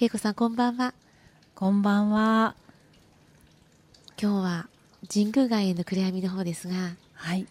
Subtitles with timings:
[0.00, 0.92] 恵子さんこんばんは
[1.54, 2.56] こんばんは。
[4.20, 4.68] 今日は
[5.12, 6.74] 神宮外苑の暗闇の方ですが
[7.14, 7.46] はい。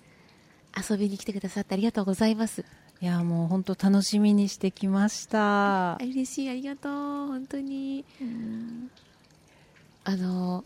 [0.90, 2.66] 遊びに来てくださってありがとうございます
[3.02, 5.98] いや、もう本当楽しみにしてきましたあ。
[6.02, 8.04] 嬉しいありがとう本当に
[10.04, 10.64] あの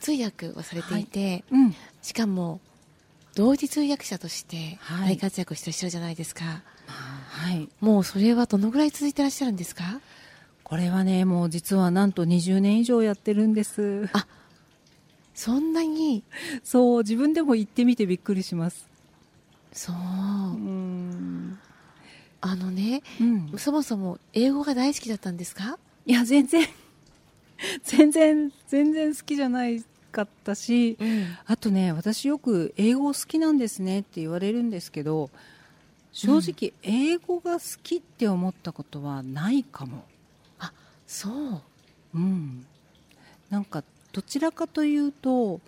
[0.00, 1.74] 通訳をされていて、うん。
[2.02, 2.60] しかも
[3.34, 7.68] 同時通訳者としてはい大活躍してらっしゃるじゃないですか、はい。
[7.80, 10.00] もうそれはどのぐらい続いてらっしゃるんですか？
[10.68, 14.08] これはね、もう実はなんと20年以上やってるんです。
[14.12, 14.26] あ
[15.34, 16.22] そんなに？
[16.62, 18.86] そう、自分でも行ってみてびっくりします。
[19.72, 19.98] そうう
[20.58, 21.58] ん。
[22.40, 23.52] あのねうん。
[23.56, 25.78] そもそも英語が大好きだったんですか？
[26.06, 26.66] いや、全然、
[27.84, 35.30] 全然、全然好きじゃないかったし、うんあとね、私よく英語好きなんですねって言われるんですけど、
[36.12, 40.04] 正直、英語が好きって思ったことはないかも。
[41.08, 41.62] そう。
[42.14, 42.64] うん、
[43.50, 45.60] なんかどちらかというと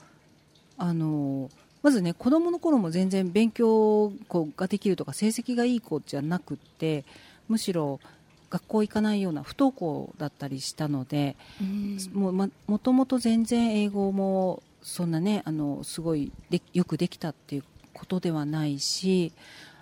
[0.78, 1.50] あの
[1.82, 7.05] まずね子供の頃も全然勉強こうができるとか成績がいい子じゃなくって
[7.48, 8.00] むしろ
[8.48, 11.98] 学校行かないような不登校だったりしたので、うん。
[12.12, 19.32] もうまもともと全然英語もそんなねあのすごいでよくできたっていうことではないし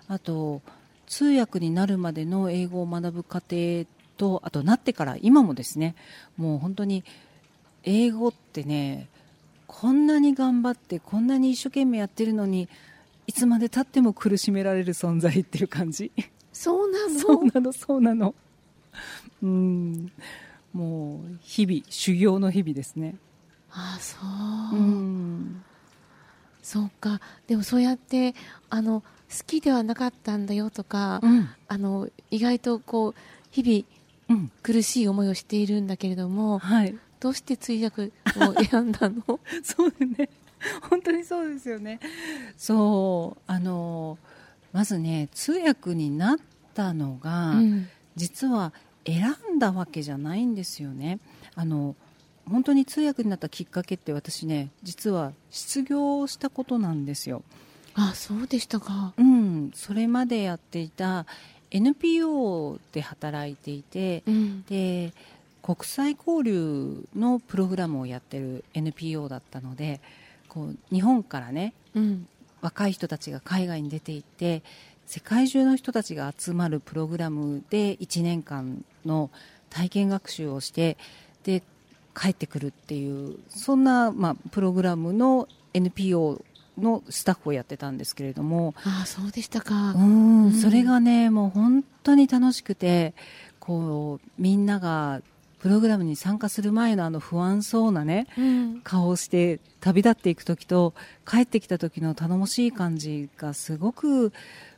[0.07, 0.61] あと
[1.07, 3.85] 通訳になるまでの英語を学ぶ過程
[4.19, 5.95] とあとなってから今もですね
[6.35, 7.05] もう本当に
[7.83, 9.07] 英語ってね
[9.65, 12.67] こんなに頑張ってこんなに一生懸命やってるのに
[13.27, 16.11] いつまでたっても苦しめられる存在っていう感じ？
[16.51, 17.19] そうなの。
[17.19, 18.35] そうなのそうなの。
[19.41, 20.11] うん。
[20.73, 23.15] もう日々修行の日々ですね。
[23.71, 24.17] ああそ
[24.75, 25.63] う、うん。
[26.61, 27.21] そうか。
[27.47, 28.35] でもそうやって
[28.69, 31.49] あの好きではなかったんだよとか、うん。
[31.67, 33.15] あの意外とこう
[33.51, 33.85] 日々うん
[34.63, 36.95] 苦しい思いをしているんだけれどもはい。
[37.19, 38.11] どうして通訳を
[38.63, 39.39] 選んだの？
[39.63, 40.29] そうだね。
[40.89, 41.99] 本当にそうですよね。
[42.57, 44.17] そうあの
[44.71, 46.37] まずね通訳になっ
[46.73, 47.87] たのが、うん。
[48.15, 48.73] 実は
[49.05, 51.19] 選んだわけじゃないんですよね。
[51.55, 51.95] あの
[52.45, 57.43] 本当に通訳になったきっかけって私ね実は失業したことなんですよ。
[57.95, 59.13] あそうでしたか。
[59.17, 59.71] うん。
[59.73, 61.25] それまでやっていた
[61.71, 64.63] NPO で働いていてうん。
[64.63, 65.13] で
[65.61, 69.99] 国際交流のプログラムをやってる NPO だったので
[70.47, 72.27] こう日本からねうん。
[72.61, 74.63] 若い人たちが海外に出て行って
[75.05, 79.29] 世界中の人たちが集まるプログラムで1年間の
[79.69, 80.97] 体験学習をして
[81.43, 81.63] で
[82.15, 86.41] 帰ってくるっていうそんな、まあ、プログラムの NPO
[86.79, 88.73] のスタッフをやってたんですけれども。
[88.83, 89.91] あそうでしたか。
[89.91, 90.53] うんうん。
[90.53, 93.13] それがねもう本当に楽しくて
[93.59, 95.21] こうみんなが
[95.59, 98.81] プログラムに参加する前のあの不安そうなねうん。
[98.81, 100.93] 顔をして旅立っていく時と
[101.27, 104.31] 帰ってきた時の頼もしい感じがすごく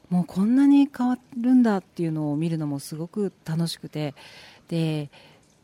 [0.10, 4.14] もうこんなに変わるんだっていうのを見るのもすごく楽しくて。
[4.68, 5.10] で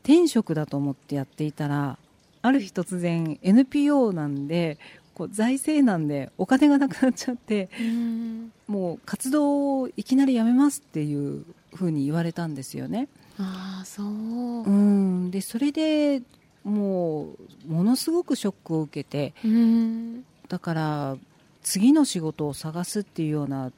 [0.07, 1.97] 転職だと思ってやっていたら
[2.41, 4.77] ある日突然 NPO なんで
[5.17, 8.51] こう財政難でお金がなくなっちゃってうん。
[8.67, 13.07] もう活動をいきなりやめますっていうふうに言われたんですよね。
[13.39, 14.05] ああそう。
[14.05, 15.31] うん。
[15.31, 16.21] でそれで
[16.63, 17.29] も
[17.67, 20.23] うものすごくショックを受けてうん。
[20.49, 21.17] だから
[21.63, 23.71] 次の仕事を探すっていうような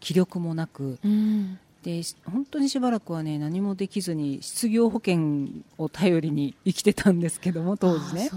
[0.00, 5.48] 気力もなくうんでし本当にしばらくはね何もできずに失業保険
[5.78, 8.30] を頼りに生きてたんですけども当時ね。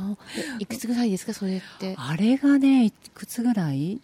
[0.60, 1.94] いくつぐらいですかそれって？
[1.98, 4.00] あれがねいくつぐらい？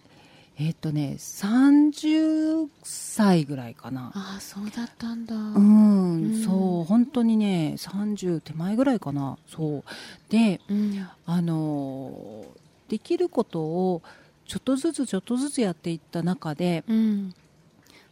[0.59, 4.11] えっとね30歳ぐらいかな。
[4.13, 5.35] ああそうだったんだ。
[5.35, 6.43] うん、うん。
[6.43, 6.83] そう。
[6.83, 9.37] 本当にね30手前ぐらいかな。
[9.47, 9.83] そう。
[10.29, 11.07] でうん。
[11.25, 12.45] あの
[12.89, 14.01] できることを
[14.47, 17.33] ちょっとずつちょっとずつやっていった中でうん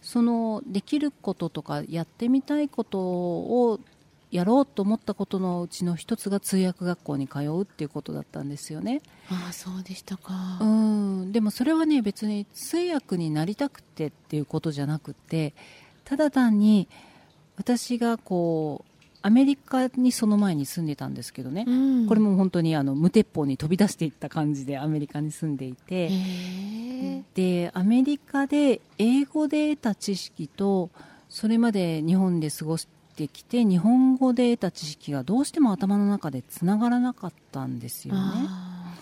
[0.10, 3.80] そのできることとかやってみたいことを
[4.32, 9.04] やろうと思ったことのうちの一つが通訳学校に通うっていうことだったんですよね。
[9.30, 15.54] ああそうでしたかうんでもそれはね別に通訳になりたくてっていうことじゃなくて
[16.06, 16.88] ただ単に
[17.56, 18.89] 私がこう
[19.22, 22.08] アメリカにその前に住んでたんですけどね、うん。
[22.08, 26.10] これも本当にあの無鉄砲に飛び出していった感じでアメリカに住んでいて、
[27.34, 30.90] でアメリカで英語で得た知識と
[31.28, 38.22] それまで日本で過ごしてきて日本語で得た知識がどうしても頭の中でつながらなかったんですよね。
[38.22, 38.96] あ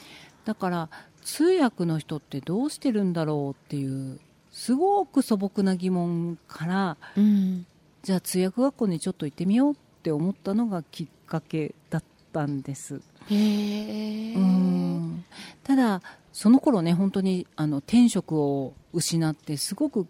[0.45, 0.89] だから
[1.21, 4.19] 通訳の人ってどうしてるんだろうっていう
[4.51, 7.65] すごく素朴な疑問からーうん。
[8.03, 13.01] じゃあ通訳学校にちょっと行ってみようってって思ったのがきっかけだったんです。
[13.29, 15.25] うん。
[15.65, 16.01] ただ
[16.31, 20.07] その頃ね本当にあの天職を失ってすごく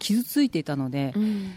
[0.00, 1.52] 傷ついていたので、うん。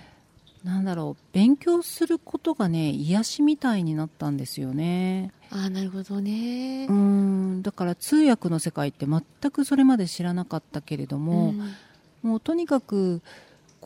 [0.63, 5.31] なんだろう勉強することがね癒しみたいになったんですよね。
[5.49, 6.85] ああなるほどね。
[6.87, 7.61] うん。
[7.63, 11.73] だから通訳の世界って全くそれまで知らなかったけれども、ん。
[12.21, 13.23] もうとにかく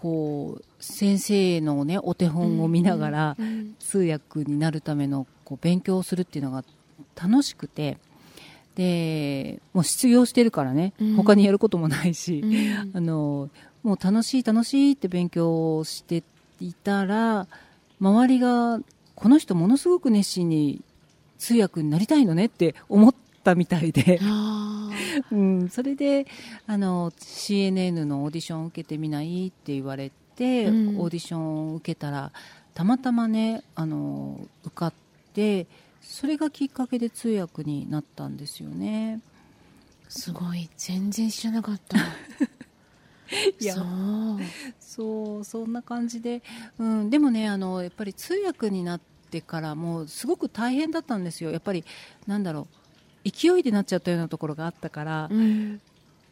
[0.05, 3.37] こう先生のねお手本を見ながら、
[3.79, 6.63] 通訳になるためのこう勉強をするっていうのが
[7.19, 7.97] 楽しくて
[8.75, 11.15] でもう失業してるからね、うん。
[11.15, 12.95] 他にやることもないし、うん。
[12.95, 13.49] あの
[13.81, 16.21] もう楽しい楽しいって勉強をして
[16.59, 17.47] いたら
[17.99, 18.79] 周りが
[19.15, 20.83] この人ものすごく熱心に
[21.39, 23.15] 通訳になりたいのねって思っ
[23.45, 24.89] たみたいで、あ
[25.31, 26.25] うん、それで
[26.65, 30.15] あの CNN のオーディションを受けてみないって言われて、
[30.65, 30.99] うん。
[30.99, 32.31] オーディションを受けたら
[32.73, 34.93] たまたまねあの受かっ
[35.33, 35.65] て
[36.01, 39.21] それがきっかけで通訳になったんですよね。
[40.09, 40.69] ーすごい。
[40.77, 41.97] 全然知らなかった。
[43.59, 43.75] いや。
[43.75, 43.85] そう。
[44.79, 46.43] そうそんな感じで、
[46.77, 51.51] うん、でもねあのやっぱり通訳になってからもうすごく大変だったんですよ。
[51.51, 51.83] やっぱり
[52.27, 52.84] なんだろう
[53.25, 55.81] 勢いでなっちゃったようなところがあったから、うん。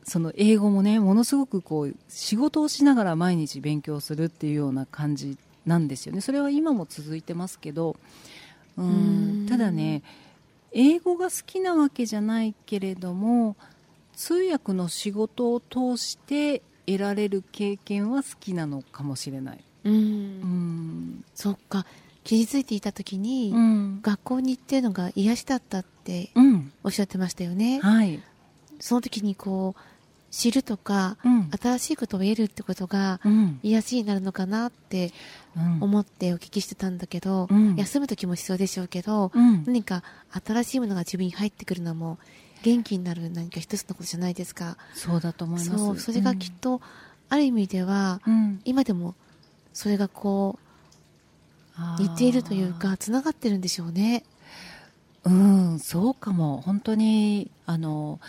[0.06, 6.22] その英語もねものすごくこう仕事をしながら毎日勉強するっていうような感じなんですよね。
[6.22, 7.96] それは今も続いてますけど
[8.78, 8.90] うんう
[9.44, 9.48] ん。
[9.48, 10.04] ただね
[10.74, 13.56] 英語が好きなわけじゃないけれども
[14.16, 19.64] 通訳の仕事を通して得られる経験は好きなのかもしれない。
[19.86, 19.94] うん。
[19.94, 21.26] うん。
[21.34, 21.86] そっか
[22.24, 24.02] 傷ついていた時に、うん。
[24.02, 26.72] 学校に行ってるのが癒しだったってうん。
[26.84, 28.22] おっしゃってましたよね、はい。
[28.80, 29.82] その時にこう
[30.32, 31.52] 知るとか、うん。
[31.62, 33.60] 新しいことを得るってことがうん。
[33.64, 35.12] 癒しになるのかなって
[35.56, 35.84] うん。
[35.84, 37.76] 思ってお聞きしてたんだけど、うん。
[37.76, 39.64] 休む時も必要でしょうけど、うん。
[39.66, 40.04] 何か
[40.46, 42.18] 新しいものが自分に入ってくるのも
[42.64, 44.78] 元気になる何か一つのことじゃないですか。
[44.96, 45.78] そうだと思います。
[45.78, 46.82] そうそれがきっと、
[47.30, 48.62] ある意味ではうん。
[48.66, 49.16] 今でも
[49.74, 50.63] それがこう
[52.00, 54.24] 似ているというかつながってるんでしょうね。
[55.24, 56.62] うん、そうかも。
[56.62, 58.20] 本当にあの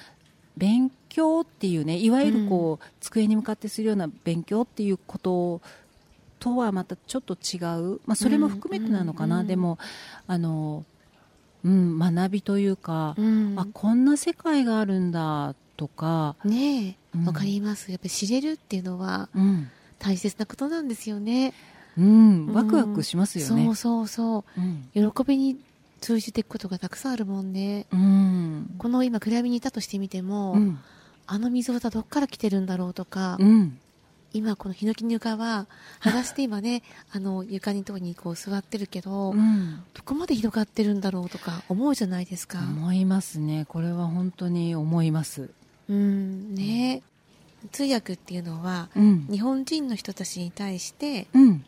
[0.56, 5.60] 勉強っていうねいわゆるこう、机に向かってするような勉強っていうこと
[6.38, 9.46] とはまたちょっと違う、まあ、それも含めてなのかな、うんうん。
[9.46, 9.78] でも
[10.26, 10.84] あの、
[11.64, 13.54] うん、学びというか、うん。
[13.58, 17.24] あこんな世界があるんだとか、ねえうん。
[17.26, 17.90] わかります。
[17.90, 19.70] やっぱり知れるっていうのはうん。
[19.98, 21.54] 大切なことなんですよね
[21.98, 23.64] うん、ワクワクしますよね。
[23.64, 24.60] そうそうそう。
[24.96, 25.12] うん。
[25.12, 25.56] 喜びに
[26.00, 28.74] 通じていくことがたくさんあるもんねうん。
[28.78, 30.78] この今暗闇にいたとしてみても、うん。
[31.26, 33.78] あの溝はどっから来てるんだろうとか、うん。
[34.34, 35.66] 今このヒノキの床は
[36.00, 36.82] 裸足で今ね
[37.12, 39.82] あの床にとこにこう座ってるけど、うん。
[39.94, 42.58] どこまで広がってるんだろうとか思うじゃないですか。
[42.58, 43.64] 思いますね。
[43.68, 45.50] これは本当に思います。
[45.88, 46.54] うん。
[46.54, 47.02] ね。
[47.72, 49.26] 通訳っていうのはうん。
[49.30, 51.64] 日本人の人たちに対してうん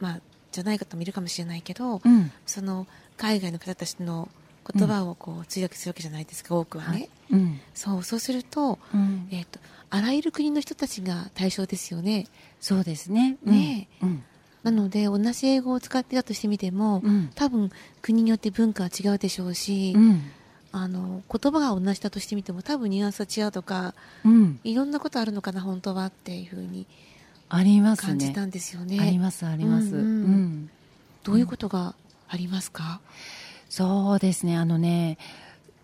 [0.00, 0.20] まあ
[0.52, 2.32] じゃない方もいるかもしれないけど、うん。
[2.46, 2.86] その
[3.16, 4.28] 海外の方たちの
[4.72, 7.60] 言葉をこう通訳するわけじゃないですか多くはね、はいうん。
[7.74, 9.28] そうそうすると,、うん。
[9.30, 9.60] えー、と
[9.90, 12.26] あらゆる国の人たちが対象ですよね。
[12.60, 13.36] そうですね。
[13.44, 14.22] ねうん。
[14.62, 17.30] なので同じ英語を使ってたとしてみても、うん。
[17.34, 17.70] 多分
[18.02, 20.22] 国によって文化は違うでしょうし、うん。
[20.72, 24.60] あの言葉が同じだとしてみても多分ニュアンスは違うとかうん。
[24.64, 26.86] いろんなことあるのかな本当はっていうふうに
[27.50, 28.08] ありますね。
[28.08, 28.98] 感じたんですよね。
[29.00, 29.88] ありますあります。
[29.88, 30.04] うんうん。
[30.04, 30.70] うん。
[31.24, 31.94] どういうことが
[32.28, 33.00] ありますか、
[33.68, 34.56] そうですね。
[34.56, 35.18] あのね、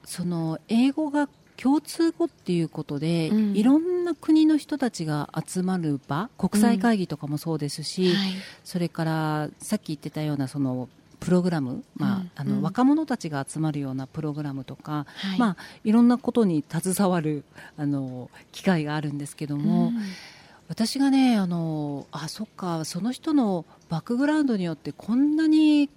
[0.05, 3.57] その英語が共通語っていうことで、うん。
[3.57, 8.33] いろんな国の人たちが集まる場、国際会議とかもそうですし、はい。
[8.65, 15.39] それからさっき言ってたようなそのプログラム、まあうんあのうん若者たちが集まるようなプログラムとか、はい。
[15.39, 17.45] まあいろんなことに携わる
[17.77, 19.99] あの機会があるんですけども、うん
[20.69, 25.89] 私がねあのあそっかその人のバックグラウンドによってこんなに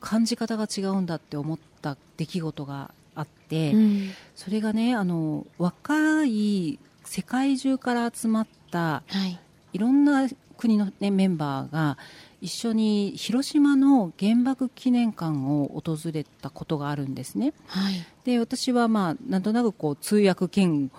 [0.00, 4.10] 感じ方が違うんだって思った出来事があって、うん。
[4.36, 9.38] それがねあの若い世界中から集まったはい。
[9.72, 10.28] いろんな
[10.58, 11.96] 国の、ね、メンバーが
[12.42, 17.54] 一緒に広島の原爆記念館を訪れたことがあるんですね。
[17.68, 17.94] はい。
[18.24, 20.90] で私はまあなんとなくこう通訳兼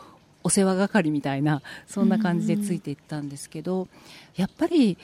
[0.44, 3.88] お世話係みたいなそんな感じでついていったんですけど、
[4.36, 4.98] やっぱり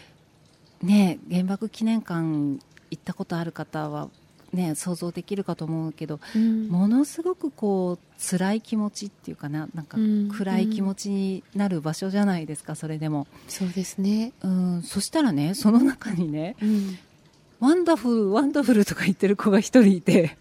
[0.83, 2.59] ね原爆記念館
[2.91, 4.09] 行ったことある方は
[4.53, 6.67] ね想像できるかと思うけど、うん。
[6.67, 10.29] ものすごくこう辛い気持ちっていうかななんかうん。
[10.29, 14.33] 暗い気持ちになる場所じゃないですかそれでも、そうですね。
[14.41, 16.97] うん、そしたらねその中にねうん。
[17.59, 20.37] wonderful wonderful とか言ってる子が一人いて。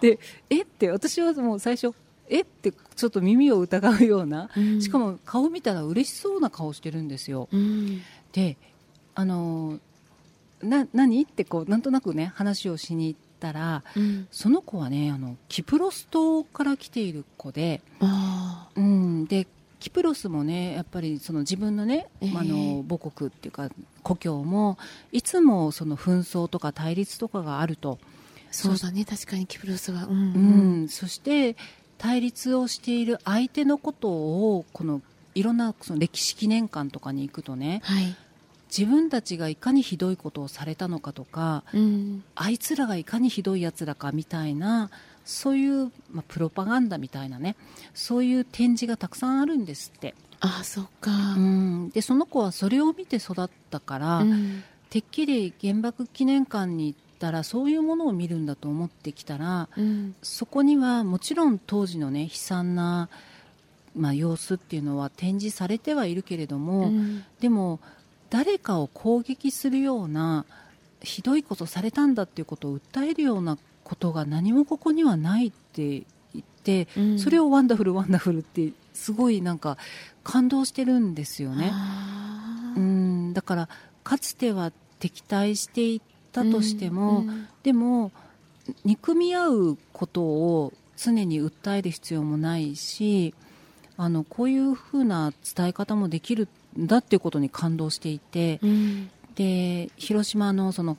[0.00, 0.18] で
[0.50, 1.94] えって私はもう最初
[2.30, 2.40] え？
[2.40, 4.80] ってちょっと耳を疑うような、うん。
[4.80, 7.48] しかも顔見たら嬉しそうな顔してるんですよ。
[7.52, 8.00] うん。
[8.32, 8.56] で
[9.14, 9.78] あの
[10.62, 11.22] な何？
[11.22, 14.28] ってこうなんとなくね話をしに行ったらうん。
[14.30, 19.46] その子はねあのキプロス島から来ている子で、あうん、で
[19.80, 22.32] キプロスもねやっぱりその自分のね、ええ。
[22.36, 23.70] あの母国っていうか
[24.02, 24.78] 故郷も
[25.10, 27.98] いつもその紛争とか対立とかがあると、ー
[28.50, 29.04] そうだね。
[29.04, 30.04] 確かにキプロスは。
[30.04, 30.34] うん。
[30.34, 30.88] うん。
[30.88, 31.56] そして
[32.00, 35.02] 対立をしている相手のことをこの
[35.34, 38.16] いろんなその歴史記念館とかに行くとねはい。
[38.74, 42.24] 自分たちがいかにひどいことをされたのかとかうん。
[42.34, 44.90] あいつらがいかにひどいやつらかみたいな
[45.26, 47.54] そういう、まあ、プロパガンダみたいなね
[47.92, 51.10] そういう展示がたくさんあるんですって、ああそっか。
[51.36, 54.64] うん、でその子はそれを見て育ったから、うん。
[54.88, 63.08] てっきり原爆記念館に行ったらそういうものを見るんだと思ってきたらうんそこにはもちろん当時のね悲惨な、
[63.94, 67.78] まあ、様子っていうのは展示されてはいるけれども、うんでも
[68.30, 70.44] 誰かを攻撃するような
[71.02, 79.78] ひどいことされたんだっていうことを訴えるようなことが何もここにはないって言って、うんそれを wonderful wonderful ってすごいなんか
[80.22, 81.72] 感動してるんですよね。
[82.76, 83.68] うんだから
[84.04, 86.00] かつては敵対してい
[86.32, 87.48] たとしても、うん。
[87.62, 88.12] でも
[88.84, 93.34] 憎み合うことを常に訴える必要もないし
[93.96, 99.10] あのこういうふうな伝え方もできるんだっていうことに感動していて、うん。
[99.34, 100.98] で広島のその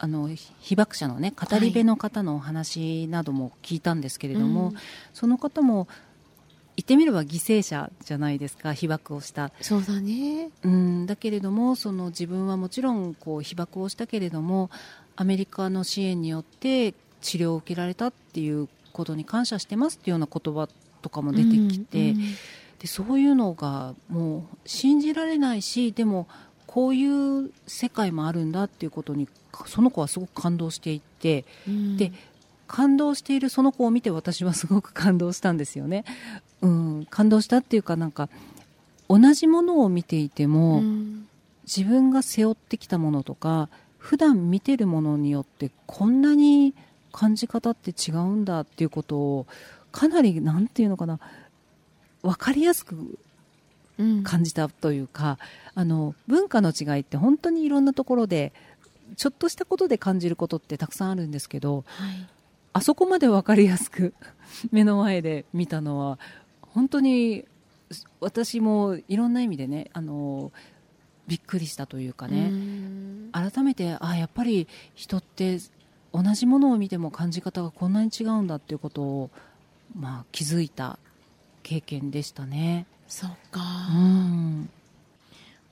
[0.00, 0.30] あの
[0.60, 4.74] 被爆者のね語り部の方のお話なども聞いたんですけれども、うん。
[5.12, 5.88] その方も
[6.78, 9.50] 言ってみれば犠牲者じゃないですか被爆をした。
[9.60, 10.50] そうだね。
[10.62, 14.70] うんだけれどもその自分はもちろんこう被爆をしたけれども
[15.16, 20.68] アメリカの支援によって治療を受けられたっていうことに感謝してますっていうような言葉
[21.02, 22.20] とかも出てきて、うん
[22.78, 26.28] でそういうのがもう信じられないしでも
[26.68, 29.28] こういう世界もあるんだっていうことに
[29.66, 31.96] その子はすごく感動していてうん。
[31.96, 32.12] で
[32.68, 36.04] 感動しているその子を見て私はすごく感動したんですよね。
[36.62, 38.28] うん、感動したっていうかなんか
[39.08, 41.28] 同じものを見ていても、うん。
[41.68, 46.74] 自分が背負ってきたものとか普段見てるものによってこんなに
[47.12, 49.46] 感じ方って違うんだっていうことを
[49.92, 51.20] かなりなんていうのかな
[52.22, 53.18] 分かりやすく
[53.98, 54.22] うん。
[54.22, 55.38] 感じたというか
[55.74, 58.54] あの文化の違いって本当にいろんなところで
[59.16, 62.26] ちょっとしたことで感じることってたくさんあるんですけどはい。
[62.72, 64.14] あそこまで分かりやすく
[64.70, 66.18] 目の前で見たのは
[66.78, 67.44] 本当に
[68.20, 70.52] 私もいろんな意味でねあの
[71.26, 73.30] びっくりしたというかね、うん。
[73.32, 75.58] 改めてあやっぱり人って
[76.14, 79.30] 同じものを見ても感じ方がこんなに違うんだっていうことを、
[79.98, 81.00] まあ、気づいた
[81.64, 82.86] 経験でしたね。
[83.08, 83.60] そうか。
[83.92, 84.70] うん。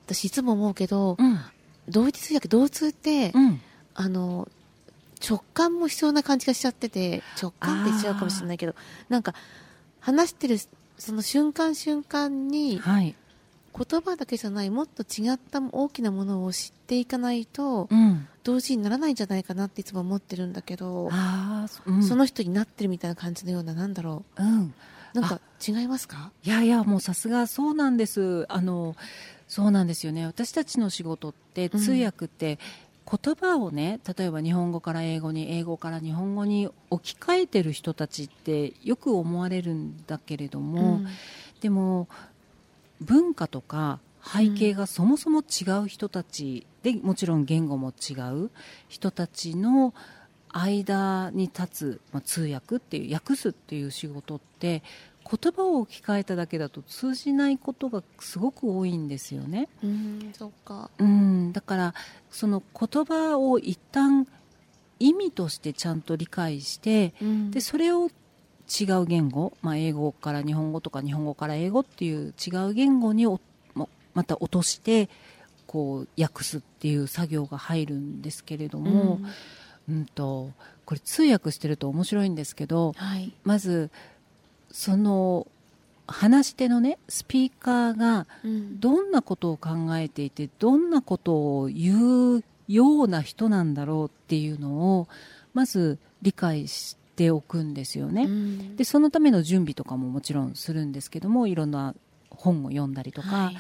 [0.07, 1.39] 私いつも思うけどうん。
[1.89, 3.61] 同一通訳同通ってうん。
[3.95, 4.49] あの
[5.25, 8.75] 直感も必要な感じがしちゃってて直感って言っちゃうかもしれないけど
[9.09, 9.35] なんか
[10.01, 10.59] 話してる
[10.99, 13.15] その瞬間瞬間にはい。
[13.79, 21.11] 言葉だけじゃないもっと違った大きなものを知っていかないとうん、同時にならないんじゃないかなっていつも思ってるんだけど、
[21.85, 24.43] うん、その人になってるみたいな感じのようななんだろう。
[24.43, 24.73] ん、う
[25.13, 26.33] なんか違いますか？
[26.43, 28.47] いやいやもうさすがそうなんです。
[28.49, 28.97] あの
[29.47, 30.25] そうなんですよね。
[30.25, 32.59] 私たちの仕事ってうん通訳って
[33.09, 41.07] 言葉をね例えば日本語から英語に英語から日本語に置き換えてる人たちってよく思われるんだけれども、うん。
[41.61, 42.09] でも
[43.01, 48.51] 文化とか背景がそもそも違う人たちでもちろん言語も違う
[48.89, 49.95] 人たちの
[50.49, 54.83] 間に立つ、まあ、通訳っていう訳すっていう仕事って
[55.29, 59.69] 言葉を置き換えただけだと通じないことがすごく多いんですよね。
[59.83, 60.91] うんそっか。
[60.99, 61.95] うん、だから
[62.31, 64.27] その言葉を一旦
[64.99, 67.51] 意味としてちゃんと理解してうん。
[67.51, 68.09] でそれを
[68.69, 73.41] 違う言語、まあ、英語から日本語とか日本語から英語っていう違う言語にお
[73.75, 75.09] ままた落として
[75.67, 79.21] こう訳すっていう作業が入るんですけれども、
[79.89, 80.51] うんと
[80.85, 83.33] これ通訳してると面白いんですけどはい。
[83.45, 83.91] まず
[84.77, 85.47] その
[86.07, 88.79] 話し手のねスピーカーがうん。
[88.79, 95.09] どんなことを考えていてどんなことを言うような人なんだろうっていうのを
[95.55, 98.25] まず理解しておくんですよね。
[98.25, 98.77] うん。
[98.77, 101.95] でそのための準備とかももちろんするんですけどもいろんな
[102.29, 103.57] 本を読んだりとか、はい。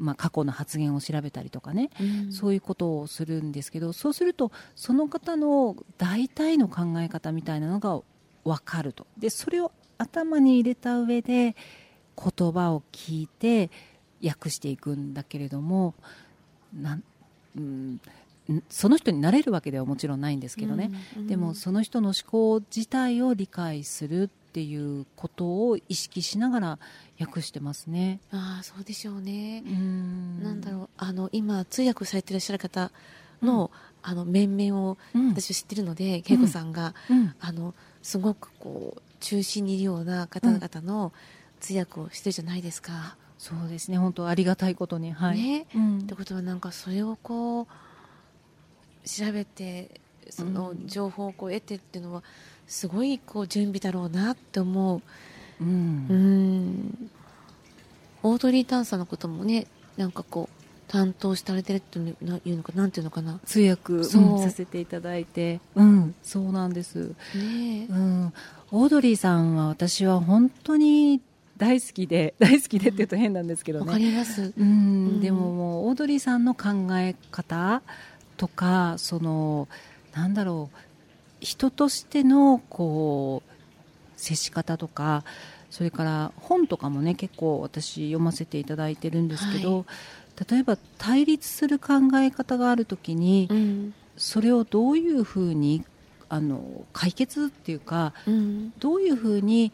[0.00, 2.32] まあ、過去の発言を調べたりとかね、うん。
[2.32, 8.00] そういうことをするんですけどそうするとその方の大体の考え方みたいなのが
[8.44, 9.06] 分かると。
[9.16, 11.56] でそれを頭に入れた上で
[12.16, 13.70] 言葉を聞いて
[14.24, 15.94] 訳していくんだけれども
[16.74, 17.02] なん、
[17.56, 18.00] うん、ん
[18.68, 26.78] その人になれるわけではもちろんないんですけどね、うんでもその人の思考自体を理解するっていうことを意識しながら
[27.20, 28.20] 訳してますね。
[28.30, 30.42] ああそうでしょうね、うん。
[30.42, 30.88] なんだろう。
[30.96, 32.90] あの今通訳されていらっしゃる方
[33.42, 33.70] の,、
[34.02, 35.28] あの面々をうん。
[35.28, 37.34] 私は知ってるので、恵子さんが、うん。
[37.38, 41.12] あのすごくこう中心にいるような方々の
[41.60, 43.16] 通訳をしてるじゃないですか。
[43.38, 43.98] そうですね。
[43.98, 45.12] 本当ありがたいことに。
[45.12, 45.66] はい、ね。
[45.74, 45.98] うん。
[46.00, 47.66] ってことはなんかそれをこう
[49.08, 52.22] 調べてそのうん情報をこう得てっていうのは
[52.66, 55.02] すごいこう準備だろうなって思う。
[55.60, 56.06] うん。
[56.08, 57.10] うん。
[58.22, 60.56] オードリー・タンさんのこともねなんかこう
[60.88, 63.40] 担当してられてるっていうのかなんていうのかな。
[63.44, 67.86] 通訳、させていただいて、うん、そうなんです、ねえ。
[67.86, 68.32] うん、
[68.72, 71.20] オードリーさんは私は本当に
[71.56, 74.52] 大好きで 大好きでって言うと変なんですけどね、ります。
[74.56, 74.66] うん。
[74.66, 74.68] う
[75.12, 75.20] ん。
[75.20, 77.82] でももうオードリーさんの考え方
[78.36, 79.68] とかその
[80.14, 80.78] なんだろう。
[81.38, 83.52] 人としてのこう
[84.16, 85.22] 接し方とか
[85.70, 89.84] それから本とかもね結構私読ませていただいてるんですけど、
[90.50, 93.94] 例えば対立する考え方があるときに、うん。
[94.16, 95.84] それをどういうふうに
[96.28, 98.72] あの解決っていうかうん。
[98.78, 99.72] どういうふうに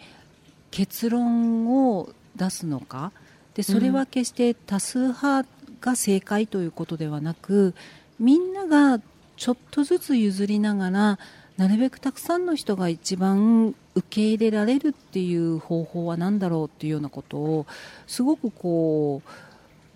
[0.70, 3.12] 結論を出すのか。
[3.54, 5.46] でそれは決して多数派
[5.80, 7.74] が正解ということではなく
[8.18, 9.02] みんなが
[9.36, 11.18] ちょっとずつ譲りながら
[11.56, 17.66] なるべくたくさんの人が一番受け入れられるっていう方法は何だろうっていうようなことを
[18.06, 19.28] すごくこう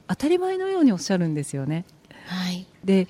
[0.08, 1.84] 当たり前のようにおっしゃるんですよね。
[2.26, 2.66] はい。
[2.84, 3.08] で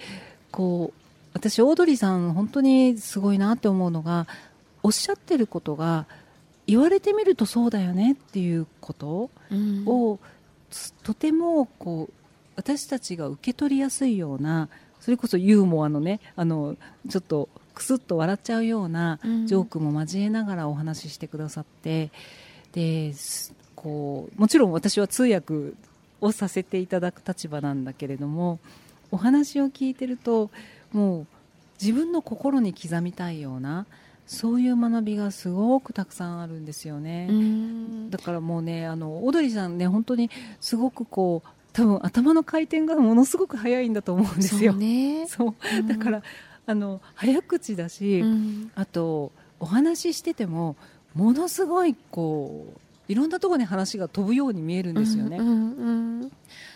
[0.53, 1.06] こう
[1.37, 4.27] 私オードリーさん本当にすごいなって思うのが
[4.83, 6.07] おっしゃってることが
[6.67, 9.85] 言われてみるとそうだよねっていうことうん。
[11.05, 12.13] とてもこう
[12.57, 16.77] 私たちが受け取りやすいようなそれこそユーモアのねあの
[17.09, 19.47] ちょっとクスッと笑っちゃうようなうん。
[19.47, 22.11] ジョークも交えながらお話ししてくださって
[22.73, 25.75] ですこうもちろん私は通訳
[26.23, 28.59] をさせていただく立場なんだけれども
[29.11, 30.51] お話を聞いてると
[30.93, 31.27] もう
[31.81, 33.87] 自分の心に刻みたいような
[34.27, 37.29] そういう学びがすごくたくさんあるんですよね。
[37.31, 38.11] うん。
[38.11, 44.73] だからもうねあのオードリーさんね本当にすごくこう多分頭の回転がものすごく早いんだと思うんですよ。
[44.73, 45.27] そうね。
[45.29, 45.55] そう。
[45.79, 45.87] うん。
[45.87, 46.23] だから、
[46.67, 48.73] あの早口だし、うん。
[48.75, 50.75] あとお話ししてても
[51.15, 55.39] ものすごいこういろんなところに話が飛ぶように見えるんですよね。
[55.39, 55.53] うんう
[56.25, 56.33] ん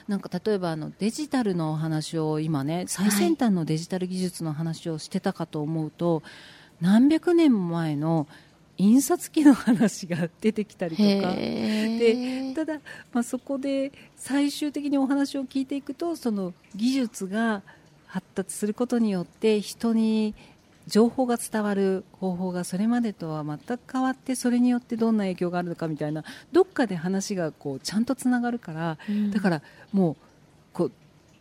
[0.08, 6.22] なんか例えばあのデジタルのお話を今ね最先端のデジタル技術の話をしてたかと思うと、
[6.80, 8.26] 何百年も前の
[8.76, 11.08] 印刷機の話が出てきたりとか。
[11.34, 12.80] へえただ、
[13.12, 17.62] まあ、そこで最終的にお話を聞いていくとその技術が
[18.06, 20.34] 発達することによって人に
[20.90, 29.30] 情報が伝わる方法がそれまでとは全く変わってそれによってどんな影響があるのかみたいなどっかで話がこうちゃんとつながるからうん。
[29.30, 30.16] だからもう
[30.72, 30.92] こう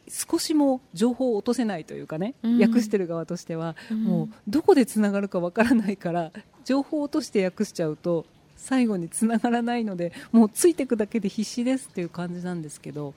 [0.08, 2.62] 少しも情報を落とせないというかね、うん。
[2.62, 4.04] 訳してる側としては、うん。
[4.04, 6.32] もうどこでつながるかわからないから
[6.64, 13.16] 情報を落として訳しちゃうと最後につながらないのでもうついていくだけで必死ですっていう感じなんですけど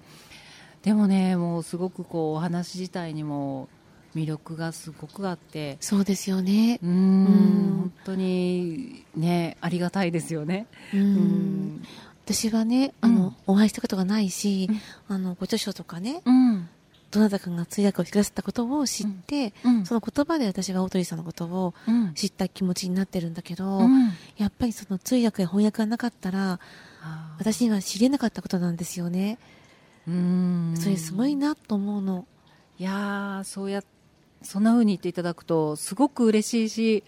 [0.82, 3.68] でもねもうすごくこうお話自体にも
[4.14, 5.76] 魅力がすごくあって。
[5.80, 6.78] そうですよね。
[6.82, 6.92] うーん。
[6.92, 7.76] うん。
[7.78, 10.66] 本当にねありがたいですよね。
[10.92, 11.76] ううん。
[11.76, 11.82] ん
[12.24, 13.54] 私はねあの、うん。
[13.54, 14.68] お会いしたことがないし、
[15.08, 15.14] うん。
[15.14, 16.68] あのご著書とかねうん。
[17.10, 19.84] どなたかが通訳をしてくださったことを知って、うん。
[19.86, 22.14] その言葉で私はオートリーさんのことをうん。
[22.14, 24.12] 知った気持ちになってるんだけど、うん。
[24.38, 26.58] やっぱりその通訳や翻訳がなかったら
[27.38, 29.38] 私には知れなかったことなんですよね、
[30.06, 30.74] うーん。
[30.76, 32.26] それすごいなと思うの。
[32.78, 33.82] いやーそうや
[34.44, 37.04] そんな風に言っていただくとすごく嬉しいし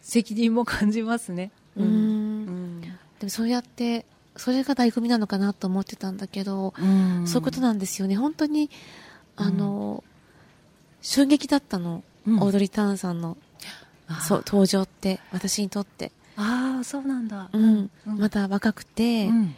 [0.00, 1.50] 責任も感じますね。
[1.76, 1.84] うん。
[1.84, 2.80] うん。
[2.80, 2.88] で
[3.22, 4.04] もそうやって
[4.36, 7.26] それが醍醐味なのかなと思ってたんだけど、うん。
[7.26, 8.16] そういうことなんですよね。
[8.16, 8.70] 本当に
[9.36, 10.04] あの、
[11.02, 12.42] 衝撃だったの、うん。
[12.42, 13.36] オードリー・ターンさんの
[14.20, 17.48] そう登場って私にとって、ああそうなんだ。
[17.52, 17.90] うん。
[18.06, 18.18] うん。
[18.18, 19.54] まだ若くて、うん。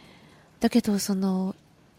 [0.59, 1.55] だけどその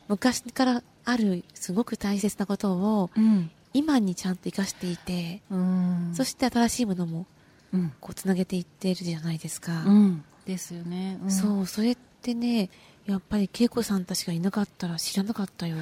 [0.08, 6.10] 昔からあるすごく大切なことをうん今にちゃんと生かしていて、うん。
[6.14, 7.26] そして新しいものも
[7.72, 7.92] うん。
[8.00, 10.24] こうつなげていってるじゃないですか、うん。
[10.46, 11.18] ですよね。
[11.24, 11.30] ん。
[11.30, 12.70] そうそれってね
[13.06, 15.76] やっぱり恵子さんたちがいなかったら知らなかったよ。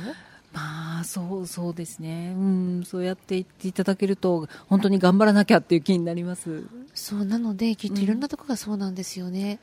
[0.55, 2.33] ああそうそうですね。
[2.35, 2.85] うん。
[2.85, 6.65] そうやって言っていただけると本当に頑張らなきゃっていう気になります。
[6.95, 9.59] そうなのできっといろんなところがそうなんですよね、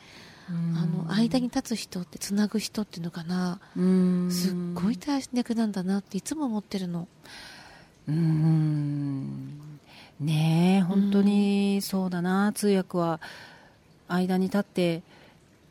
[0.50, 0.78] うん。
[0.78, 3.60] あの間に立つ人ってつなぐ人っていうのかな。
[3.76, 4.30] うん。
[4.32, 7.08] すっごい大役なんだなっていつも思ってるの
[8.08, 9.80] うん
[10.20, 13.20] ねえ本当にそうだな、通訳は
[14.08, 15.04] 間に立って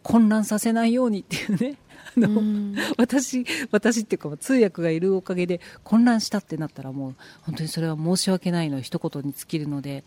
[0.02, 1.76] 混乱させないようにっていうね。
[2.16, 2.74] あの、うん。
[2.98, 10.04] 私私っていうか通訳がいるおかげで混乱したってなったらもう本当にそれは申し訳ないの一言に尽きるので。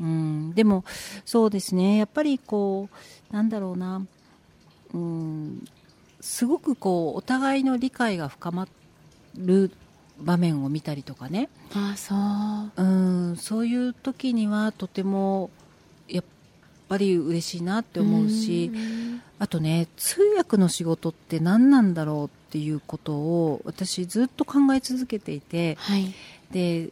[0.00, 0.54] うん。
[0.54, 0.84] でも
[1.24, 1.96] そうですね。
[1.96, 2.88] やっぱりこ
[3.30, 4.04] うなんだろうな。
[4.94, 5.64] うん。
[6.20, 8.66] すごくこうお互いの理解が深ま
[9.36, 9.70] る
[10.20, 11.48] 場面を見たりとかね。
[11.74, 12.82] ああそう。
[12.82, 12.86] う
[13.32, 15.50] んそういう時にはとても
[16.08, 16.24] やっ
[16.88, 19.22] ぱり嬉しいなって思うし、ん。
[19.38, 26.14] あとね通訳の仕事って何なんだろうっていうことを私ずっと考え続けていてはい。
[26.50, 26.90] で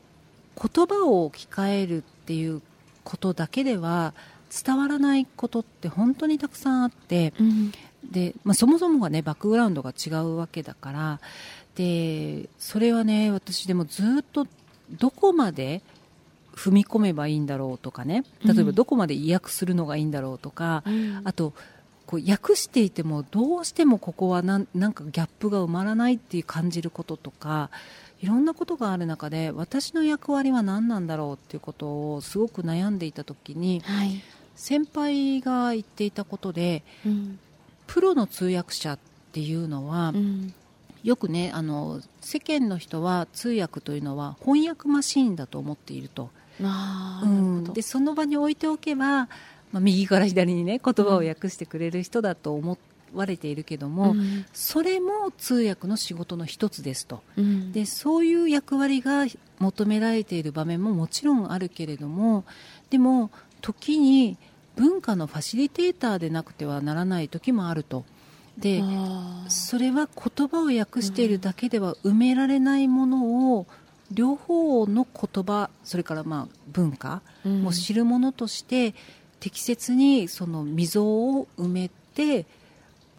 [0.60, 2.60] 言葉を置き換えるっていう
[3.02, 4.14] ことだけでは
[4.64, 7.72] 伝わらないことって本当にたくさんあってうん。
[8.04, 11.20] で、まあ、そもそもがねバックグラウンドが違うわけだから
[11.76, 14.46] でそれはね私でもずっと
[14.90, 15.82] どこまで
[16.54, 18.24] 踏み込めばいいんだろうとかね。
[18.44, 21.20] 例えばどこまで意訳するのがいいんだろうとか、うん。
[21.24, 21.52] あと
[22.06, 27.70] こう訳していてもどうしてもここはなんなんかギャップが埋まらないっていう感じることとか
[28.20, 34.22] いろんなことがある中で私の役割は何なんだろうっていうことをすごく悩んでいた時にはい。
[34.54, 37.38] 先輩が言っていたことでうん。
[37.86, 38.98] プロの通訳者っ
[39.32, 40.54] ていうのは、うん
[41.04, 46.30] よくねあの世間の人は通訳というのは翻訳マシーンだと思っていると、
[47.22, 47.64] うん。
[47.74, 49.28] でその場に置いておけば、ま
[49.74, 52.78] あ、右から左にね言葉を訳してくれる人だと思
[53.14, 54.46] われているけども、うん。
[54.54, 57.22] それも通訳の仕事の一つですと。
[57.36, 57.70] うん。
[57.70, 59.26] でそういう役割が
[59.58, 62.44] 求められている場面ももちろんあるけれども
[62.88, 64.38] でも時に
[64.74, 68.04] 文化のファシリテーターでなくてはならない時もあると
[68.58, 68.82] で
[69.48, 73.66] それは言葉を訳しているだけでは埋められないものを
[74.12, 77.62] 両方の言葉それからまあ文化うん。
[77.62, 78.94] も知るものとして
[79.40, 82.46] 適切にその溝を埋めて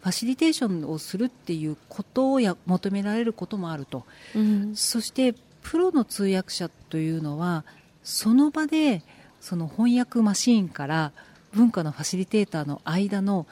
[0.00, 4.04] ファシリテーションをするっていうことをや求められることもあると。
[4.34, 4.76] うん。
[4.76, 7.64] そしてプロの通訳者というのは
[8.02, 9.02] その場で
[9.40, 11.12] その翻訳マシーンから
[11.52, 13.46] 文化のファシリテーターの間の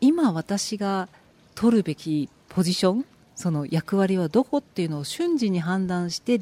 [0.00, 1.08] 今私が
[1.54, 6.40] 取るべきポジションその役割はどこっていうのを瞬時に判断して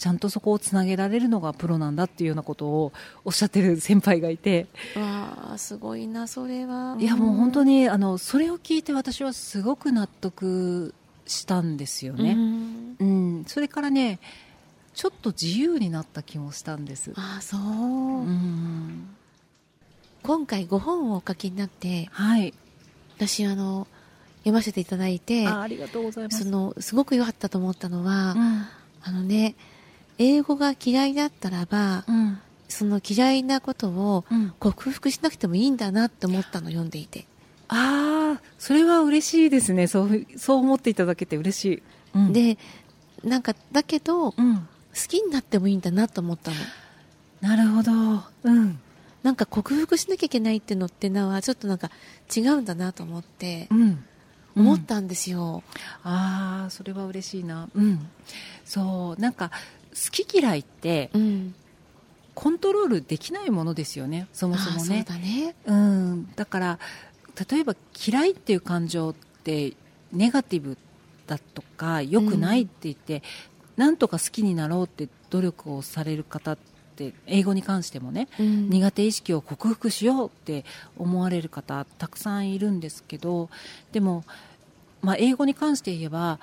[0.00, 2.92] ちゃんとそこをつなげられるのがプロなんだっていうようなことを
[3.24, 4.66] おっしゃってる先輩がいて。
[4.96, 6.96] わあすごいなそれは。
[6.98, 10.94] いやもう本当ににあのそれを聞いて私はすごく納得
[11.26, 12.32] したんですよね。
[12.32, 12.96] うん。
[12.98, 13.04] う
[13.40, 14.20] ん、それからね
[14.94, 17.12] ちょっと自由になった気もしたんです。
[17.16, 19.06] ああそう、うん、
[20.22, 22.54] 今回5本をお書きになってはい。
[23.16, 23.86] 私あの
[24.40, 26.44] 読ませていただいてあありがとうございます。
[26.44, 28.66] そのすごく良かったと思ったのは、うん、
[29.02, 29.54] あのね
[30.18, 34.52] 英語が嫌いだったらばうん、その嫌いなことをうん。
[34.58, 37.26] 克服しなくてもいいんだなって思ったの読んでいて、
[37.68, 39.86] ああ、それは嬉しいですね。
[39.86, 41.82] そう、そう思っていただけて嬉しい。
[42.14, 42.58] うん、で
[43.24, 44.66] なんかだけど好うん、
[45.08, 46.56] きになってもいいんだなと思ったの
[47.40, 47.92] なるほど。
[48.44, 48.80] うん、
[49.22, 51.90] なんか克服しなきゃいけないっていうのってのはちょっとなんか
[52.34, 54.04] 違うんだなと思ってうん。
[54.56, 55.62] 思ったんですよ、
[56.02, 57.68] ああ、それは嬉しいな。
[57.74, 58.08] うん。
[58.64, 59.50] そう、なんか
[59.90, 61.54] 好き嫌いってうん
[62.34, 64.26] コントロールできないものですよね。
[64.32, 65.04] そもそもね。
[65.06, 66.78] だねうん、だから
[67.50, 67.74] 例えば
[68.06, 69.74] 嫌いっていう感情って
[70.12, 70.78] ネガティブ
[71.26, 73.22] だとか良くないって言って、
[73.76, 76.70] なんとか好きになろうって努力をされる方って
[77.26, 78.68] 英語に関してもね、うん。
[78.70, 80.64] 苦手意識を克服しようって
[80.98, 83.48] 思われる方たくさんいるんですけど
[83.92, 84.24] でも、
[85.02, 86.38] まあ、英語に関して言えば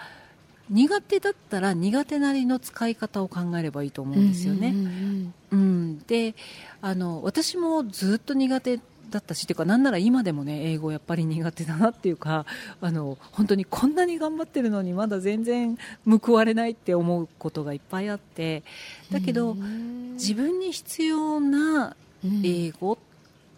[0.69, 4.69] 苦手だったら苦手なりの使い方を考えればいいと思うんですよね。
[4.69, 5.33] うんうんうん。
[5.49, 6.35] うん、で
[6.81, 12.45] あの私もずっと苦手だったしっていうかなんなら今でもね英語やっぱり苦手だなっていうか
[12.81, 18.63] あの本当にこんなに頑張ってるのにまだ全然報われないって思うことがいっぱいあって
[19.11, 20.13] だけど、うん。
[20.13, 22.97] 自分に必要なうん英語、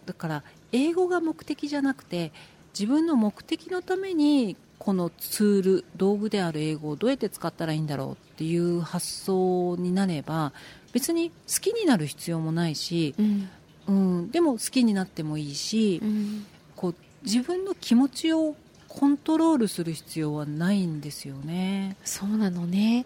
[0.05, 2.31] だから英語が目的じゃなくて
[2.77, 10.53] 自分の目的のためにこのツール道具である英語をどうやって使ったらいいんだろうっていう発想になれば
[10.93, 13.49] 別に好きになる必要もないし、うん
[13.87, 18.55] うん、でも好きになってもいいし、うんこう自分の気持ちを
[18.87, 21.97] コントロールする必要はないんですよね。
[22.05, 23.05] そうなのね。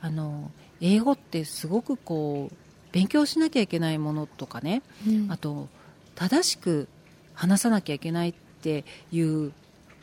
[0.00, 2.56] あの英語ってすごくこう
[2.90, 5.30] 勉強しなきゃいけないものとかね、うん。
[5.30, 5.68] あと
[6.14, 6.88] 正しく
[7.34, 9.52] 話さなきゃいけないっていう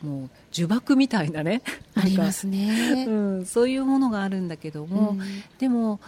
[0.02, 1.62] もう呪縛みたいなね。
[1.94, 3.06] ありますね。
[3.08, 5.20] うん、そういうものがあるんだけども、うん。
[5.58, 5.98] でも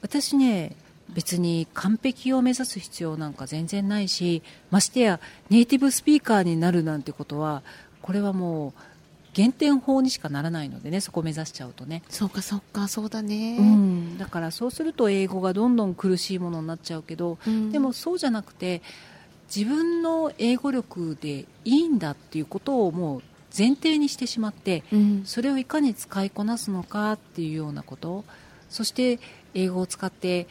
[0.00, 0.74] 私ね
[1.10, 7.62] 別に完璧を目指す必要なんか全然ないしましてやネイティブスピーカーになるなんてことは
[8.02, 8.72] これはもう
[9.36, 17.70] 減点法にしかならないのでねそこを目指しちゃうとね、そうかそうかそうだね、うん、だからそうすると英語がどんどん苦しいものになっちゃうけど、うん。
[17.70, 18.80] でもそうじゃなくて
[19.54, 23.22] 自分の英語力でいいんだっていうことをもう
[23.56, 25.22] 前提にしてしまってうん。
[25.26, 28.24] それをいかに使いこなすのかっていうようなこと。
[28.70, 29.20] そして
[29.52, 30.46] 英語を使って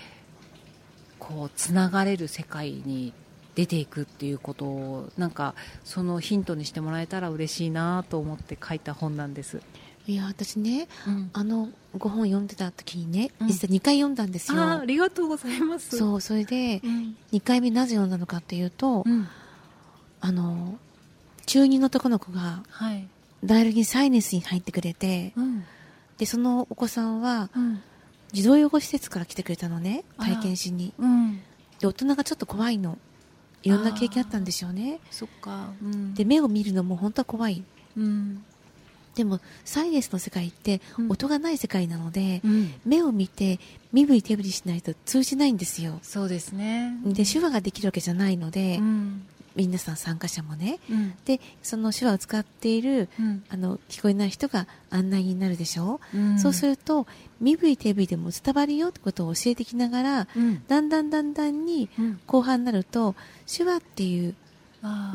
[1.27, 3.11] こうつながれる世界に
[3.55, 9.61] 出ていくっていうことをなんかそのヒントにしてもらえたら嬉しいなと思って書いた本なんです、
[10.07, 11.29] いや私ねうん。
[11.33, 15.97] あのご本読んでた時にねうん実は2回読んだんですよ、ありがとうございます。
[15.97, 19.27] そうそれでうん、2回目なぜ読んだのかっていうと、うん。
[20.21, 20.77] あの
[21.45, 23.07] 中2の男の子がはい。
[23.43, 25.63] 大学にサイネスに入ってくれてうん。
[26.17, 27.81] でそのお子さんはうん
[28.35, 30.93] 児童養護施設から来てくれたのね体験しに。
[30.99, 31.39] うん。
[31.79, 32.97] で大人がちょっと怖いの。
[33.63, 34.99] いろんな経験あったんでしょうね。
[35.09, 35.69] そっか。
[35.81, 36.13] うん。
[36.13, 37.63] で目を見るのも本当は怖い。
[37.95, 38.43] うん。
[39.15, 41.11] でもサイネスの世界ってうん。
[41.11, 42.73] 音がない世界なので、うん。
[42.85, 43.61] 目を見て
[43.93, 45.97] 身振り手振りしないと通じないんですよ。
[46.01, 46.93] そうですね。
[47.05, 50.79] で手話ができるわけじゃないので、うん皆さん参加者もね。
[50.89, 51.13] うん。
[51.25, 53.43] でその手話を使っているうん。
[53.49, 56.39] あの聞こえない人が案内になるでしょ、うん。
[56.39, 57.07] そうすると
[57.39, 60.63] 身振り手振りでも伝わるよってことを教えてきながらうん。
[60.67, 62.19] だんだんだんだんにうん。
[62.27, 63.15] 後半になると
[63.45, 64.35] 手話っていう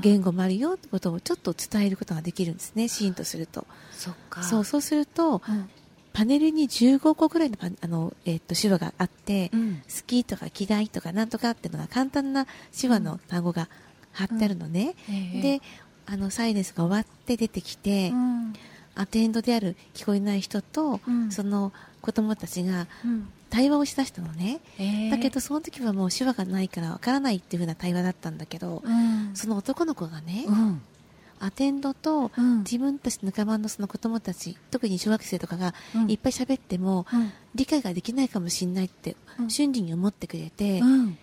[0.03, 3.67] 言語もあるよってことをちょっと伝えることができるんですねシーンとすると。
[3.93, 4.43] そっか。
[4.43, 5.69] そうそうするとうん。
[6.13, 9.77] パネルに15個ぐらいのパあの、えっと手話があって、うん。
[9.77, 12.47] 好きとか嫌いとかなんとかっていうのが簡単な
[12.79, 13.69] 手話の単語が
[14.13, 15.43] 貼ってあるのね、ええ。
[15.43, 15.63] で
[16.07, 18.53] あのサイレンスが終わって出てきて、うん。
[18.97, 21.31] アテンドである聞こえない人と、うん。
[21.31, 23.29] その子供たちがうん。
[23.49, 25.11] 対話をしだしたのね、ええ。
[25.11, 29.31] だけどその時はもう手話がないからわからないっていう風な対話だったんだけど、うん。
[29.35, 30.83] その男の子がね、うん。
[31.41, 32.59] アテンドとうん。
[32.59, 36.11] 自分たちの仲間のその子供たち特に小学生とかがうん。
[36.11, 37.33] いっぱい喋っても、うん。
[37.55, 39.51] 理解ができないかもしれないってうん。
[39.51, 41.19] 瞬時に思ってくれて、うん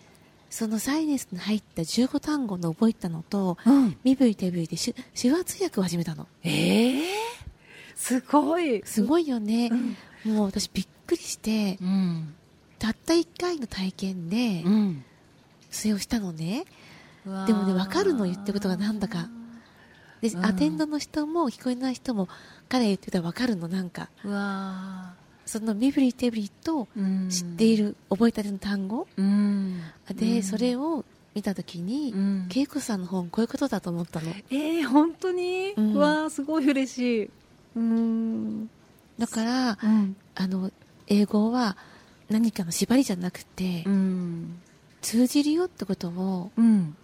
[0.49, 3.97] そのサイネスに入った15単語の覚えたのとうん。
[4.03, 6.27] 身振り手振りで手手話通訳を始めたの。
[6.43, 7.03] ええ
[7.95, 8.81] すごい。
[8.85, 9.69] すごいよね。
[10.25, 10.35] う、ん。
[10.35, 12.33] もう私びっくりしてうん。
[12.79, 15.03] たった1回の体験でうん。
[15.69, 16.65] それをしたのね。
[17.25, 19.29] でもね分かるの言ってることがなんだか。
[20.21, 20.45] で、うん。
[20.45, 22.29] アテンドの人も聞こえない人も
[22.69, 24.09] 彼が言ってたら分かるのなんか。
[24.23, 25.13] うわ
[25.47, 26.87] その身振り手振りと
[27.29, 29.07] 知っている、覚えたての単語。
[29.17, 29.81] うん。
[30.13, 30.43] で、うん。
[30.43, 32.49] それを見た時に、うん。
[32.53, 34.31] 恵子さんの本こういうことだと思ったの。
[34.51, 35.73] ええ本当に？
[35.75, 35.93] うん。
[35.93, 37.29] うわーすごい嬉しい。
[37.75, 38.69] うん。
[39.17, 40.15] だからうん。
[40.35, 40.71] あの
[41.07, 41.77] 英語は
[42.29, 44.59] 何かの縛りじゃなくて、うん。
[45.01, 46.95] 通じるよってことをうん。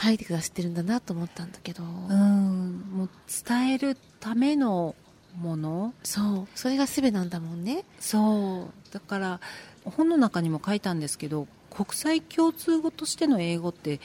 [0.00, 2.84] 書いてくださってるんだなと思ったんだけど、うん。
[2.94, 3.10] もう
[3.48, 4.94] 伝えるための
[5.36, 5.94] もの？
[6.02, 6.48] そう。
[6.54, 7.84] それが全てなんだもんね。
[8.00, 8.92] そう。
[8.92, 9.40] だから
[9.84, 14.00] 本の中にも書いたんですけど国際共通語としての英語って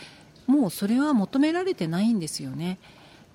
[0.46, 2.78] もうそれは求められてないんですよね。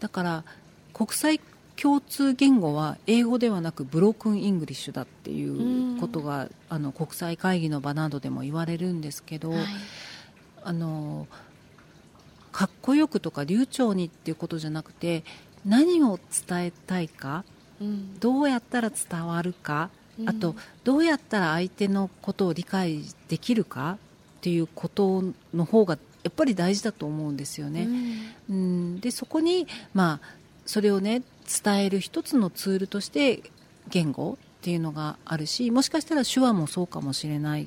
[0.01, 0.45] だから
[0.93, 1.41] 国際
[1.77, 9.65] 共通言語は英語ではなく broken English だっていうことがあの国際会議の場などでも言われるんですけど、はい。
[10.65, 11.27] あの
[12.51, 15.23] かっこよくとか流暢にっていうことじゃなくて
[15.65, 17.58] 何を伝えたいかうん
[18.21, 20.29] どうやったら伝わるか、うん。
[20.29, 23.99] あとどうやったら相手のことを理解できるか？
[24.39, 27.89] っていうことの方がやっぱり大事だと思うんですよね。
[28.51, 28.57] うん。
[28.57, 28.59] う
[28.97, 30.27] ん、でそこに、まあ、
[30.67, 31.23] それをね
[31.63, 33.43] 伝える一つのツールとして
[33.89, 37.67] 言語っていうのがあるしもしかしたら手話もそうかもしれない。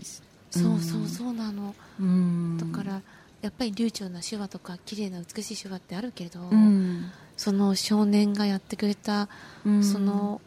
[0.52, 2.58] そうそうそうなの、うん。
[2.58, 3.02] だから
[3.42, 7.10] やっぱり流暢な手話とか綺麗な美しい手話ってあるけど、うん
[7.42, 9.28] その少年がやってくれた、
[9.66, 9.84] うん。
[9.84, 10.40] その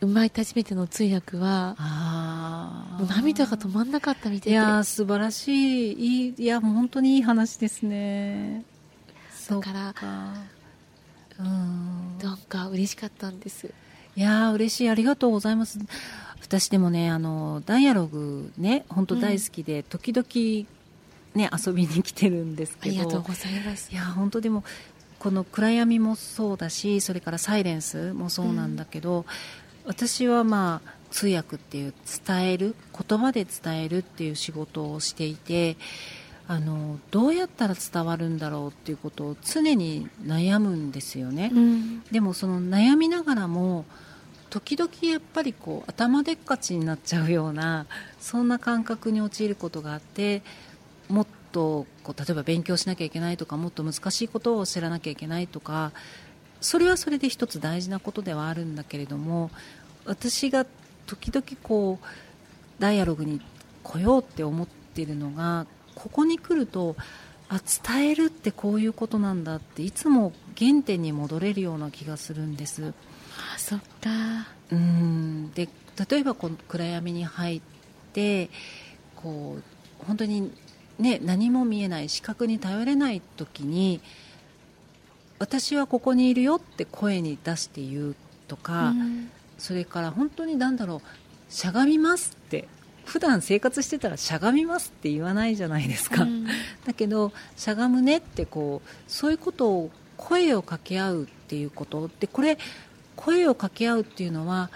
[0.00, 1.74] 生まれて初めての通訳は
[3.08, 5.92] 涙が止まんなかった見てていやー素晴らしい。
[5.92, 8.62] いいいや本当にいい話ですね。
[9.48, 9.94] だから
[11.40, 12.18] うん。
[12.22, 13.74] なんか嬉しかったんです。
[14.14, 14.90] いやー嬉しい。
[14.90, 15.80] ありがとうございます。
[16.40, 20.68] 私でもねあのダイアログね本当大好きで、時々
[21.34, 22.94] ね遊びに来てるんあですけど。
[22.94, 23.90] りがとうございます。
[23.90, 24.62] いや本当でも
[25.24, 29.24] この暗闇もそうだしそれからサイレンスもそうなんだけど、
[29.86, 31.94] 私はまあ通訳っていう
[32.26, 35.78] 伝える言葉で伝えるっていう仕事をしていて
[36.46, 42.02] あのどうやったら伝わるんだろうっていうことを常に悩むんですよね、うん。
[42.12, 43.86] でもその悩みながらも
[44.50, 47.86] 時々やっぱりこう頭でっかちになっちゃうような
[48.20, 50.42] そんな感覚に陥ることがあって
[51.08, 55.92] もっとこう例えば勉強しなきゃいけないとかもっと難しいことを知らなきゃいけないとか
[56.60, 59.52] それはそれで一つ大事なことではあるんだけれども
[60.04, 60.66] 私が
[61.06, 62.06] 時々こう
[62.82, 63.40] ダイアログに
[63.84, 66.96] 来ようって思っているのがここに来ると
[67.48, 72.92] あ伝えるってこういうことなんだっていつも原点に戻れるような気がするんです。
[73.54, 74.48] あそっか。
[74.72, 75.52] うん。
[75.52, 75.68] で
[76.08, 77.60] 例えばこの暗闇に入っ
[78.12, 78.48] て
[79.14, 79.62] こう
[80.06, 80.50] 本当に、
[80.98, 84.00] ね、何も見えない視覚に頼れない時に
[85.38, 89.30] 私はここにいるよって声に出して言うとか、うん。
[89.58, 92.66] それから本当に何だろうしゃがみますって
[93.04, 96.46] 普段生活してたらしゃがみますって言わないじゃないですか、うん。
[96.84, 102.10] だけどしゃがむねってこうそういうことを声を掛け合うっていうこと。
[102.20, 102.58] でこれ
[103.16, 104.70] 声を掛け合うっていうのは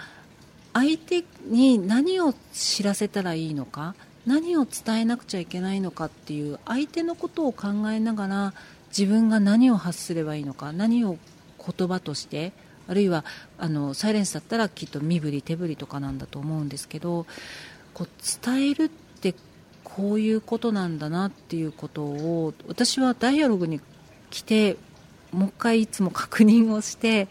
[0.73, 3.95] 相手に何を知らせたらいいのか
[4.29, 8.53] 何を伝えなくちゃいけないのかっていう相手のことを考えながら
[8.95, 11.17] 自分が何を発すればいいのか何を
[11.57, 12.53] 言葉として
[12.87, 13.25] あるいは
[13.57, 17.25] あのサイレンスだったらきっと身振り手振りとかなんだと思うんですけど
[17.95, 18.07] こう
[18.45, 19.33] 伝えるって
[19.83, 23.81] こういうことなんだなっていうことを私はダイアログに
[24.29, 24.77] 来て
[25.31, 27.29] もう一回いつも確認をして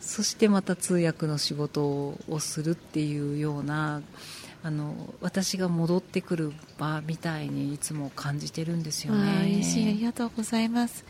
[0.00, 4.02] そしてまた通訳の仕事をするっていうような
[4.66, 9.60] あの私が戻ってくる場みたいにいつも感じてるんですよね。
[9.60, 9.88] 嬉しい。
[9.88, 11.04] ありがとうございます、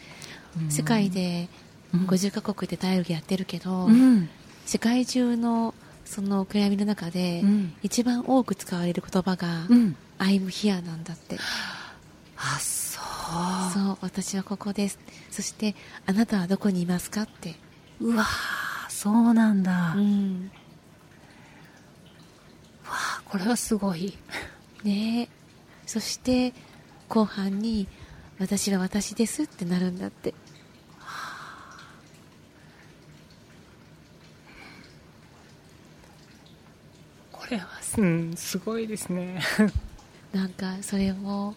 [0.61, 0.71] うん。
[0.71, 1.49] 世界で
[1.95, 2.01] うん。
[2.07, 4.29] 50カ国でダイアログやってるけど、うん。
[4.67, 7.75] 世界中のその暗闇の中で、うん。
[7.83, 9.97] 一番多く使われる言葉が「うん。
[10.19, 11.39] I'm here」なんだって。
[12.37, 13.73] あそう。
[13.73, 14.99] そう私はここです。
[15.31, 17.55] そしてあなたはどこにいますかって。
[18.03, 20.51] うわーそうなんだ、わうん。
[20.53, 20.66] あ
[23.29, 24.17] これはすごい。
[24.85, 25.23] ね。
[25.23, 25.29] え
[25.87, 26.53] そして
[27.09, 27.87] 後半に
[28.39, 30.35] 「私は私です」ってなるんだって。
[37.33, 39.41] これはうんすごいですね。
[40.33, 41.55] なんかそれを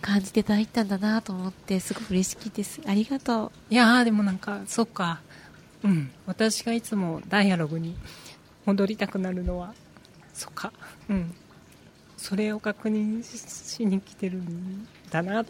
[0.00, 2.80] 感じていただいたんだなと思ってすごく嬉しいです。
[2.86, 5.20] ありがといやーでもなんかそっか。
[5.82, 6.10] うん。
[6.26, 7.96] 私がいつもダイアログに
[8.66, 9.74] 戻りたくなるのは
[10.38, 10.72] そっか。
[11.10, 11.34] うん。
[12.16, 13.38] それを確認し
[13.76, 15.46] しに来てるんだな、う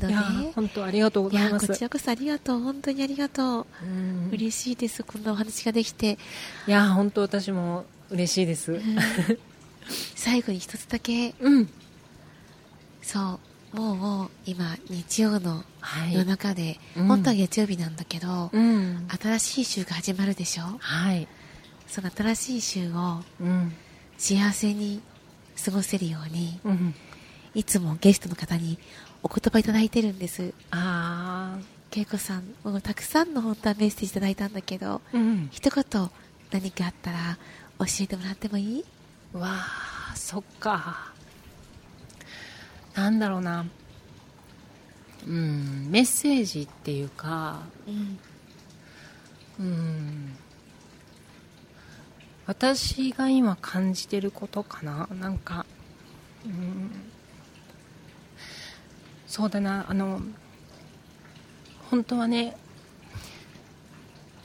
[0.00, 2.60] あのいやねー本当ありがとうごいやざいますこちらこそありがとう。
[2.60, 3.66] 本当にありがとう。
[3.84, 4.28] うん。
[4.32, 6.18] い嬉しいですこんなお話ができて。
[6.66, 8.72] やー本当私も嬉しいです。
[8.72, 8.82] うん。
[10.16, 11.34] 最後に一つだけ。
[11.40, 11.68] うん。
[13.02, 13.40] そ
[13.74, 16.14] うもうもう今日曜のはい。
[16.14, 17.06] 夜中で、うん。
[17.06, 19.08] 本当は月曜日なんだけど、うん。
[19.20, 20.64] 新しい週が始まるでしょ？
[20.80, 21.28] はい
[21.92, 23.72] その新しい週をうん。
[24.16, 25.02] 幸せに
[25.62, 26.94] 過ごせるようにうん。
[27.54, 28.78] いつもゲストの方に
[29.22, 30.54] お言葉いただいてるんです。
[30.70, 31.58] あ
[31.94, 35.48] 恵子さんもうたくさんの本当はメッセージいただいたんだけどあうん。
[35.52, 36.10] 一言
[36.50, 37.36] 何かあったら
[37.80, 38.84] 教えてもらってもいい？
[39.34, 41.12] わあそっか。
[42.94, 43.66] なんだろうな。
[45.26, 48.18] うんメッセージっていうかうん。
[49.60, 50.36] うん
[52.52, 55.08] 私が今感じてることかな？
[55.18, 55.64] なんか
[56.44, 56.90] うん。
[59.26, 59.86] そうだな。
[59.88, 60.20] あの
[61.90, 62.54] 本当はね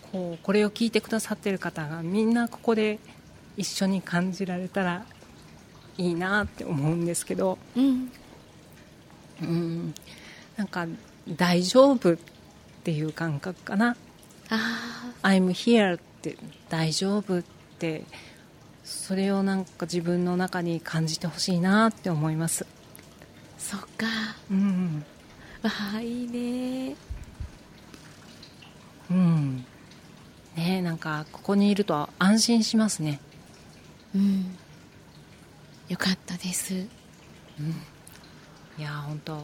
[0.10, 3.00] こうこれを聞いてくださってる方がみんなここで
[3.58, 5.06] 一緒に感じられたら
[5.98, 7.58] いいなって思うんですけど。
[7.76, 8.10] うん。
[9.42, 9.94] うん。
[10.56, 10.88] なんか
[11.28, 12.18] 大丈夫っ
[12.86, 13.98] ていう感覚かな。
[14.50, 16.38] あ I'm here って
[16.70, 17.57] 大丈夫って
[18.84, 22.66] それをなんか自分の中に感じてほしいなって思います。
[22.66, 22.68] あ
[23.58, 24.08] そっか。
[24.50, 25.06] うん。
[25.64, 26.96] わあいいね。
[29.12, 29.66] うん。
[30.56, 33.20] ねなんかここにいると安心しますね。
[34.16, 34.58] うん。
[35.90, 36.74] よかったです。
[36.74, 36.88] い
[38.78, 39.44] いや本当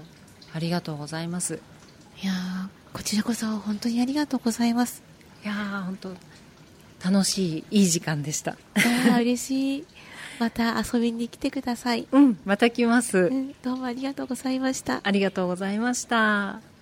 [0.53, 1.59] ありがとうございます。
[2.23, 5.03] やーこちらこそ本当にありがとうございます。
[5.43, 6.09] いや本当
[7.04, 8.56] 楽しいいい時間でした。
[9.20, 9.86] 嬉しい。
[10.39, 14.99] また遊びに来てください、うんまた来ます、うん、どうもありがとうございました。
[15.04, 16.72] ありがとうございました